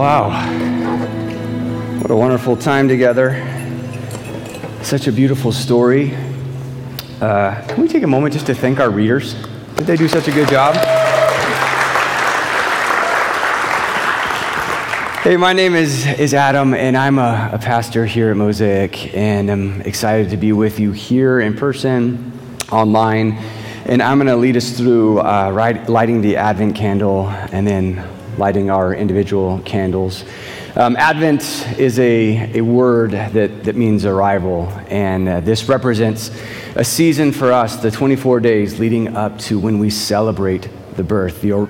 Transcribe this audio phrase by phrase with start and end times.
[0.00, 0.30] Wow.
[2.00, 3.36] What a wonderful time together.
[4.80, 6.14] Such a beautiful story.
[7.20, 9.34] Uh, can we take a moment just to thank our readers?
[9.76, 10.74] Did they do such a good job?
[15.22, 19.50] Hey, my name is, is Adam, and I'm a, a pastor here at Mosaic, and
[19.50, 22.32] I'm excited to be with you here in person,
[22.72, 23.32] online.
[23.84, 28.02] And I'm going to lead us through uh, lighting the Advent candle and then
[28.38, 30.24] lighting our individual candles.
[30.76, 31.42] Um, Advent
[31.78, 36.30] is a, a word that, that means arrival, and uh, this represents
[36.76, 41.40] a season for us, the 24 days leading up to when we celebrate the birth,
[41.40, 41.68] the,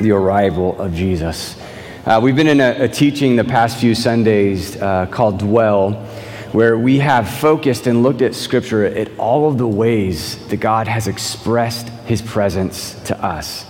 [0.00, 1.56] the arrival of Jesus.
[2.04, 5.92] Uh, we've been in a, a, teaching the past few Sundays uh, called Dwell,
[6.50, 10.88] where we have focused and looked at Scripture at all of the ways that God
[10.88, 13.69] has expressed His presence to us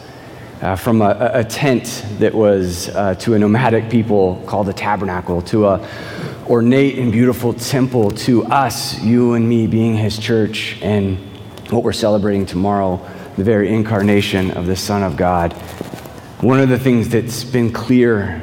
[0.61, 5.41] uh, from a, a, tent that was uh, to a nomadic people called a tabernacle,
[5.41, 5.89] to a
[6.49, 11.17] ornate and beautiful temple, to us, you and me being his church, and
[11.71, 13.01] what we're celebrating tomorrow,
[13.37, 15.52] the very incarnation of the Son of God.
[16.43, 18.43] One of the things that's been clear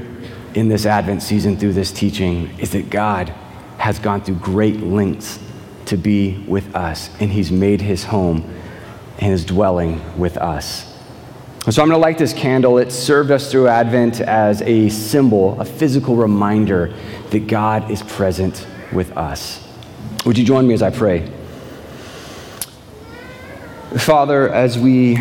[0.55, 3.29] in this Advent season through this teaching is that God
[3.77, 5.39] has gone through great lengths
[5.85, 8.41] to be with us, and he's made his home
[9.19, 10.96] and his dwelling with us.
[11.69, 12.77] So I'm going to light this candle.
[12.77, 16.93] It served us through Advent as a symbol, a physical reminder
[17.31, 19.67] that God is present with us.
[20.25, 21.29] Would you join me as I pray?
[23.97, 25.17] Father, as we,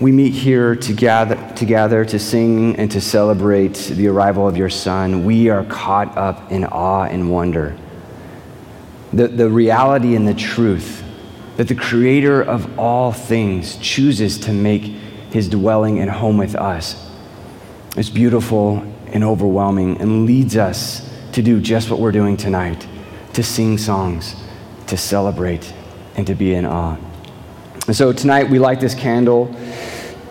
[0.00, 5.24] we meet here together, together to sing and to celebrate the arrival of your Son,
[5.24, 7.78] we are caught up in awe and wonder.
[9.12, 11.04] The, the reality and the truth
[11.58, 17.10] that the Creator of all things chooses to make his dwelling and home with us
[17.96, 22.86] is beautiful and overwhelming and leads us to do just what we're doing tonight
[23.34, 24.34] to sing songs,
[24.86, 25.72] to celebrate,
[26.16, 26.96] and to be in awe.
[27.86, 29.54] And so tonight we light this candle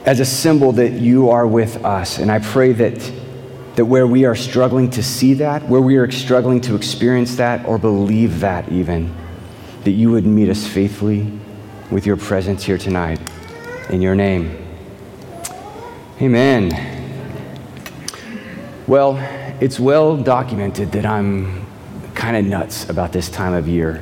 [0.05, 2.17] as a symbol that you are with us.
[2.17, 3.11] And I pray that,
[3.75, 7.63] that where we are struggling to see that, where we are struggling to experience that
[7.67, 9.16] or believe that even,
[9.84, 11.31] that you would meet us faithfully
[11.91, 13.19] with your presence here tonight.
[13.91, 14.65] In your name.
[16.22, 16.72] Amen.
[18.88, 19.18] Well,
[19.59, 21.68] it's well documented that I'm
[22.14, 24.02] kind of nuts about this time of year.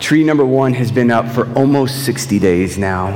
[0.00, 3.08] Tree number one has been up for almost 60 days now,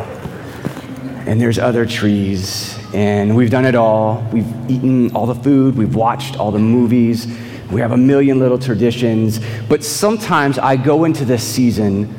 [1.27, 4.29] and there's other trees, and we've done it all.
[4.31, 7.27] We've eaten all the food, we've watched all the movies,
[7.71, 12.15] we have a million little traditions, but sometimes I go into this season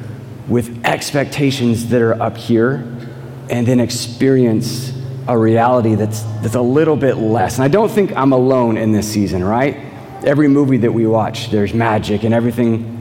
[0.50, 2.78] with expectations that are up here
[3.52, 4.95] and then experience
[5.28, 7.56] a reality that's, that's a little bit less.
[7.56, 9.78] And I don't think I'm alone in this season, right?
[10.24, 12.92] Every movie that we watch, there's magic and everything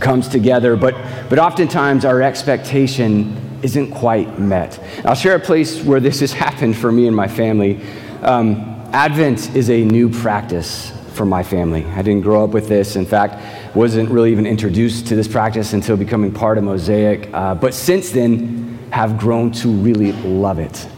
[0.00, 0.94] comes together, but,
[1.28, 4.78] but oftentimes our expectation isn't quite met.
[5.04, 7.80] I'll share a place where this has happened for me and my family.
[8.22, 11.84] Um, Advent is a new practice for my family.
[11.84, 12.96] I didn't grow up with this.
[12.96, 17.28] In fact, wasn't really even introduced to this practice until becoming part of Mosaic.
[17.32, 20.88] Uh, but since then, have grown to really love it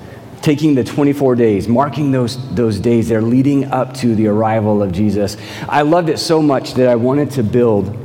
[0.43, 4.93] taking the 24 days, marking those, those days there leading up to the arrival of
[4.93, 5.37] Jesus.
[5.69, 7.97] I loved it so much that I wanted to build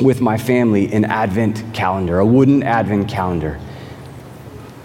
[0.00, 3.58] with my family an Advent calendar, a wooden Advent calendar.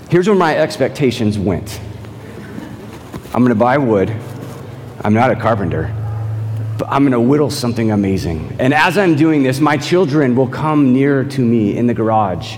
[0.09, 1.79] Here's where my expectations went
[3.33, 4.09] I'm going to buy wood.
[5.01, 5.93] I'm not a carpenter,
[6.79, 8.55] but I'm going to whittle something amazing.
[8.59, 12.57] And as I'm doing this, my children will come near to me in the garage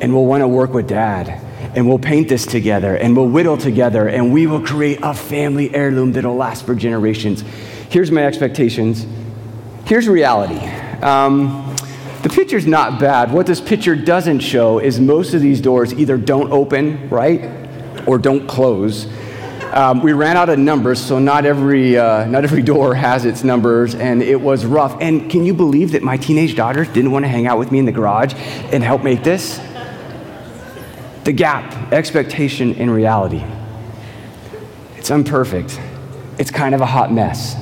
[0.00, 1.45] and will want to work with dad
[1.76, 5.72] and we'll paint this together and we'll whittle together and we will create a family
[5.74, 7.42] heirloom that'll last for generations.
[7.90, 9.06] Here's my expectations.
[9.84, 10.58] Here's reality.
[11.02, 11.76] Um,
[12.22, 13.30] the picture's not bad.
[13.30, 17.68] What this picture doesn't show is most of these doors either don't open, right,
[18.06, 19.06] or don't close.
[19.72, 23.44] Um, we ran out of numbers, so not every, uh, not every door has its
[23.44, 24.96] numbers, and it was rough.
[25.02, 27.78] And can you believe that my teenage daughters didn't want to hang out with me
[27.78, 28.32] in the garage
[28.72, 29.60] and help make this?
[31.26, 33.44] The gap, expectation and reality.
[34.96, 35.80] It's imperfect.
[36.38, 37.56] It's kind of a hot mess.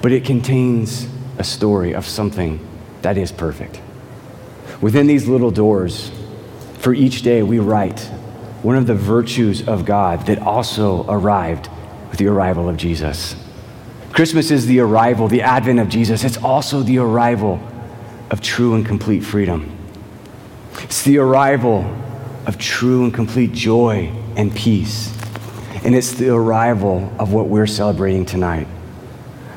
[0.00, 1.08] But it contains
[1.38, 2.64] a story of something
[3.02, 3.80] that is perfect.
[4.80, 6.12] Within these little doors,
[6.78, 7.98] for each day, we write
[8.62, 11.68] one of the virtues of God that also arrived
[12.10, 13.34] with the arrival of Jesus.
[14.12, 16.22] Christmas is the arrival, the advent of Jesus.
[16.22, 17.60] It's also the arrival
[18.30, 19.77] of true and complete freedom.
[20.82, 21.84] It's the arrival
[22.46, 25.14] of true and complete joy and peace.
[25.84, 28.66] And it's the arrival of what we're celebrating tonight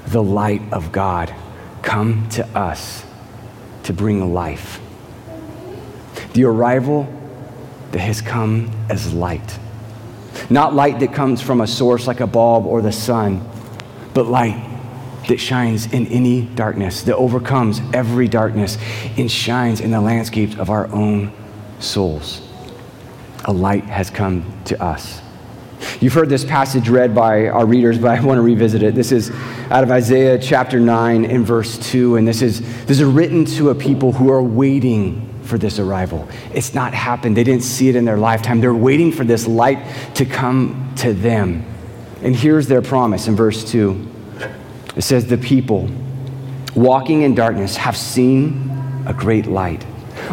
[0.08, 1.34] the light of God
[1.82, 3.06] come to us
[3.84, 4.82] to bring life.
[6.34, 7.08] The arrival
[7.92, 9.58] that has come as light.
[10.50, 13.48] Not light that comes from a source like a bulb or the sun,
[14.14, 14.71] but light
[15.28, 18.78] that shines in any darkness, that overcomes every darkness
[19.18, 21.32] and shines in the landscapes of our own
[21.80, 22.42] souls.
[23.46, 25.22] A light has come to us.
[26.00, 28.94] You've heard this passage read by our readers, but I want to revisit it.
[28.94, 29.32] This is
[29.72, 33.70] out of Isaiah chapter 9 and verse 2, and this is, this is written to
[33.70, 36.28] a people who are waiting for this arrival.
[36.54, 37.36] It's not happened.
[37.36, 38.62] They didn't see it in their lifetime.
[38.62, 39.80] They're waiting for this light
[40.16, 41.66] to come to them.
[42.22, 44.11] And here's their promise in verse 2.
[44.96, 45.90] It says, The people
[46.76, 48.70] walking in darkness have seen
[49.06, 49.86] a great light.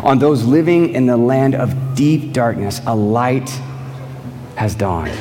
[0.02, 3.48] On those living in the land of deep darkness, a light
[4.56, 5.16] has dawned.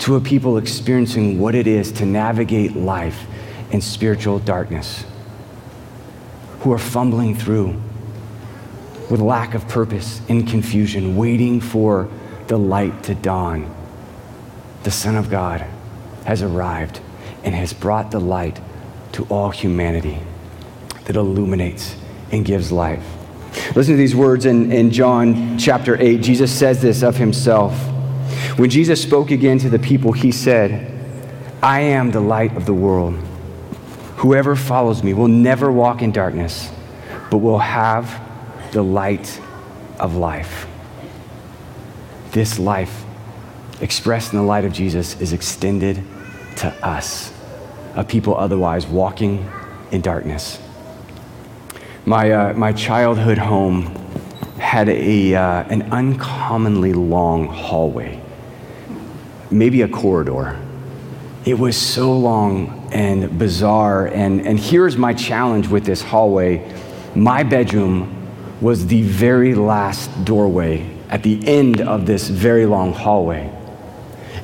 [0.00, 3.26] To a people experiencing what it is to navigate life
[3.70, 5.04] in spiritual darkness,
[6.60, 7.80] who are fumbling through
[9.10, 12.08] with lack of purpose and confusion, waiting for
[12.48, 13.72] the light to dawn.
[14.82, 15.64] The Son of God
[16.24, 17.00] has arrived
[17.44, 18.60] and has brought the light
[19.12, 20.18] to all humanity
[21.04, 21.96] that illuminates
[22.30, 23.04] and gives life.
[23.74, 26.22] Listen to these words in, in John chapter 8.
[26.22, 27.74] Jesus says this of himself.
[28.56, 30.88] When Jesus spoke again to the people, he said,
[31.62, 33.14] I am the light of the world.
[34.16, 36.70] Whoever follows me will never walk in darkness,
[37.30, 38.20] but will have
[38.72, 39.40] the light
[39.98, 40.66] of life.
[42.30, 43.04] This life,
[43.82, 46.02] expressed in the light of Jesus, is extended
[46.56, 47.32] to us,
[47.94, 49.50] a people otherwise walking
[49.90, 50.58] in darkness.
[52.06, 53.94] My, uh, my childhood home
[54.58, 58.20] had a, uh, an uncommonly long hallway,
[59.50, 60.58] maybe a corridor.
[61.44, 64.06] It was so long and bizarre.
[64.06, 66.72] And, and here's my challenge with this hallway
[67.14, 68.30] my bedroom
[68.62, 73.52] was the very last doorway at the end of this very long hallway.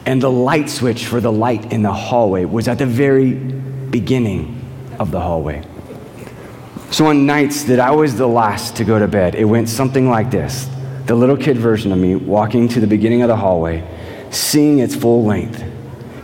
[0.08, 4.58] And the light switch for the light in the hallway was at the very beginning
[4.98, 5.62] of the hallway.
[6.90, 10.08] So on nights that I was the last to go to bed, it went something
[10.08, 10.66] like this
[11.04, 13.86] the little kid version of me walking to the beginning of the hallway,
[14.30, 15.62] seeing its full length,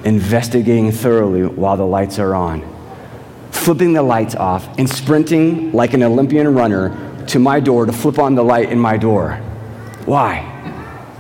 [0.07, 2.65] investigating thoroughly while the lights are on,
[3.51, 8.19] flipping the lights off, and sprinting like an Olympian runner to my door to flip
[8.19, 9.35] on the light in my door.
[10.07, 10.41] Why?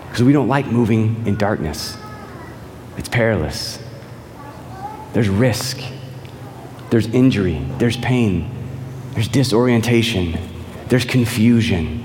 [0.08, 1.98] Because we don't like moving in darkness.
[2.96, 3.78] It's perilous.
[5.12, 5.80] There's risk.
[6.90, 7.64] There's injury.
[7.78, 8.54] There's pain.
[9.14, 10.36] There's disorientation,
[10.88, 12.04] there's confusion.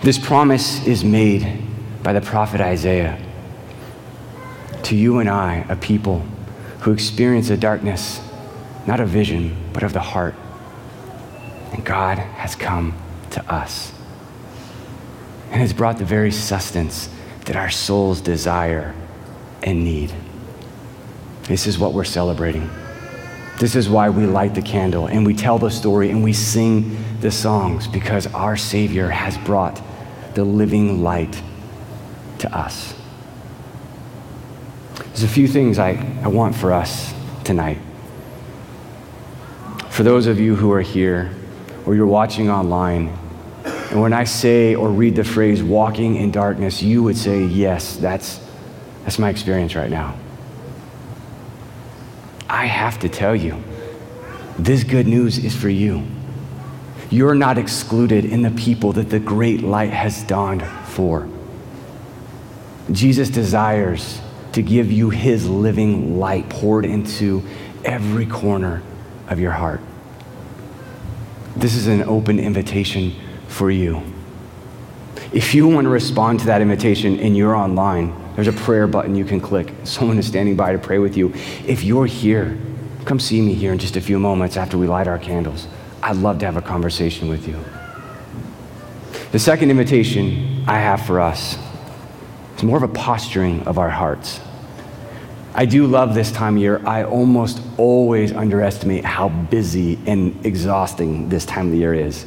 [0.00, 1.62] This promise is made
[2.02, 3.22] by the prophet Isaiah
[4.84, 6.20] to you and I, a people
[6.80, 8.26] who experience a darkness,
[8.86, 10.34] not a vision, but of the heart.
[11.72, 12.96] And God has come
[13.30, 13.92] to us
[15.50, 17.10] and has brought the very sustenance
[17.44, 18.94] that our souls desire
[19.62, 20.12] and need.
[21.44, 22.70] This is what we're celebrating.
[23.58, 26.96] This is why we light the candle and we tell the story and we sing
[27.20, 29.80] the songs because our Savior has brought
[30.34, 31.40] the living light
[32.38, 32.94] to us.
[34.96, 35.90] There's a few things I,
[36.22, 37.78] I want for us tonight.
[39.90, 41.30] For those of you who are here
[41.84, 43.16] or you're watching online,
[43.64, 47.96] and when I say or read the phrase walking in darkness, you would say, Yes,
[47.96, 48.40] that's,
[49.04, 50.16] that's my experience right now.
[52.48, 53.62] I have to tell you,
[54.58, 56.06] this good news is for you.
[57.10, 61.28] You're not excluded in the people that the great light has dawned for.
[62.90, 64.20] Jesus desires
[64.52, 67.42] to give you his living light poured into
[67.84, 68.82] every corner
[69.28, 69.80] of your heart.
[71.56, 73.14] This is an open invitation
[73.48, 74.02] for you.
[75.32, 79.14] If you want to respond to that invitation and you're online, there's a prayer button
[79.14, 79.72] you can click.
[79.84, 81.32] Someone is standing by to pray with you.
[81.66, 82.58] If you're here,
[83.04, 85.68] come see me here in just a few moments after we light our candles.
[86.02, 87.62] I'd love to have a conversation with you.
[89.32, 91.56] The second invitation I have for us
[92.56, 94.40] is more of a posturing of our hearts.
[95.54, 96.82] I do love this time of year.
[96.86, 102.24] I almost always underestimate how busy and exhausting this time of the year is.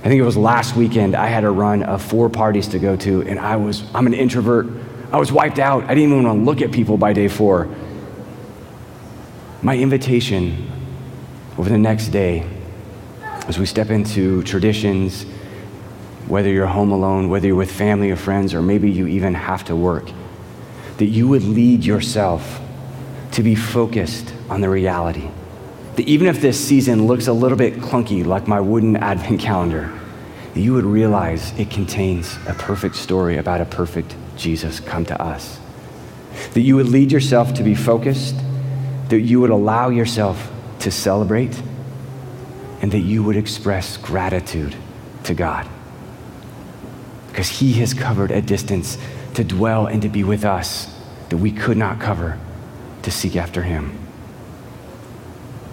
[0.00, 2.94] I think it was last weekend I had a run of four parties to go
[2.96, 4.66] to, and I was, I'm an introvert.
[5.14, 5.84] I was wiped out.
[5.84, 7.68] I didn't even want to look at people by day four.
[9.62, 10.68] My invitation
[11.56, 12.44] over the next day,
[13.46, 15.22] as we step into traditions,
[16.26, 19.62] whether you're home alone, whether you're with family or friends, or maybe you even have
[19.66, 20.10] to work,
[20.96, 22.60] that you would lead yourself
[23.30, 25.30] to be focused on the reality.
[25.94, 29.96] That even if this season looks a little bit clunky, like my wooden advent calendar,
[30.56, 35.58] you would realize it contains a perfect story about a perfect Jesus come to us.
[36.54, 38.36] That you would lead yourself to be focused,
[39.08, 40.50] that you would allow yourself
[40.80, 41.60] to celebrate,
[42.82, 44.74] and that you would express gratitude
[45.24, 45.68] to God.
[47.28, 48.98] Because He has covered a distance
[49.34, 50.92] to dwell and to be with us
[51.28, 52.38] that we could not cover
[53.02, 53.98] to seek after Him.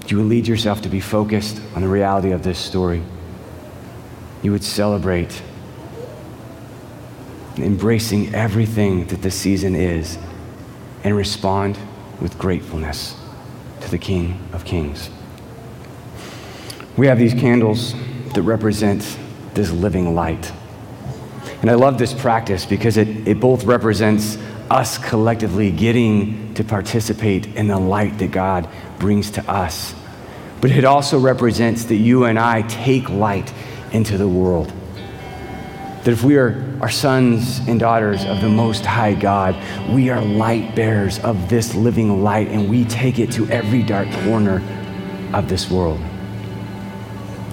[0.08, 3.02] You would lead yourself to be focused on the reality of this story.
[4.42, 5.42] You would celebrate
[7.58, 10.18] embracing everything that the season is
[11.04, 11.78] and respond
[12.20, 13.16] with gratefulness
[13.82, 15.10] to the King of Kings.
[16.98, 17.94] We have these candles
[18.34, 19.18] that represent
[19.54, 20.52] this living light.
[21.62, 24.38] And I love this practice because it, it both represents
[24.70, 29.94] us collectively getting to participate in the light that God brings to us.
[30.62, 33.52] But it also represents that you and I take light
[33.92, 34.72] into the world.
[36.04, 39.56] That if we are, are sons and daughters of the Most High God,
[39.90, 44.10] we are light bearers of this living light, and we take it to every dark
[44.24, 44.64] corner
[45.34, 46.00] of this world.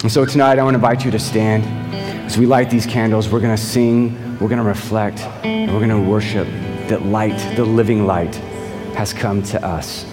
[0.01, 1.63] And so tonight, I want to invite you to stand.
[2.25, 5.85] As we light these candles, we're going to sing, we're going to reflect, and we're
[5.85, 6.47] going to worship
[6.87, 8.33] that light, the living light,
[8.95, 10.05] has come to us.